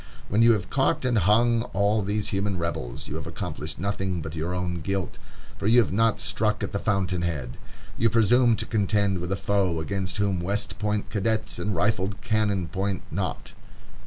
When 0.29 0.41
you 0.41 0.53
have 0.53 0.71
caught 0.71 1.05
and 1.05 1.19
hung 1.19 1.61
all 1.73 2.01
these 2.01 2.29
human 2.29 2.57
rebels, 2.57 3.07
you 3.07 3.17
have 3.17 3.27
accomplished 3.27 3.77
nothing 3.77 4.19
but 4.19 4.35
your 4.35 4.51
own 4.51 4.81
guilt, 4.81 5.19
for 5.59 5.67
you 5.67 5.77
have 5.79 5.91
not 5.93 6.19
struck 6.19 6.63
at 6.63 6.71
the 6.71 6.79
fountain 6.79 7.21
head. 7.21 7.55
You 7.99 8.09
presume 8.09 8.55
to 8.55 8.65
contend 8.65 9.19
with 9.19 9.31
a 9.31 9.35
foe 9.35 9.79
against 9.79 10.17
whom 10.17 10.39
West 10.41 10.79
Point 10.79 11.11
cadets 11.11 11.59
and 11.59 11.75
rifled 11.75 12.19
cannon 12.21 12.67
point 12.67 13.03
not. 13.11 13.53